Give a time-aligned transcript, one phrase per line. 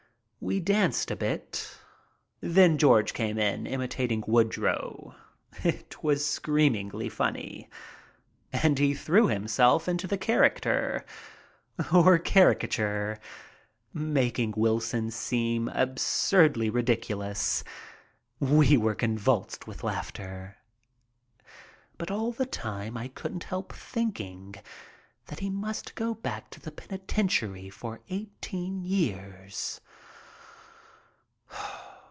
[0.43, 1.77] We danced a bit.
[2.39, 5.13] Then George came in imitating Woodrow.
[5.63, 7.69] It was scream i6 MY TRIP ABROAD ingly funny,
[8.51, 11.05] and he threw himself into the character,
[11.93, 13.19] or caricature,
[13.93, 17.63] making Wilson seem absurdly ridiculous.
[18.39, 20.57] We were convulsed with laughter.
[21.99, 24.55] But all the time I couldn't help thinking
[25.27, 29.79] that he must go back to the penitentiary for eighteen years.